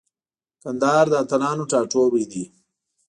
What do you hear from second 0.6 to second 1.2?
کندهار د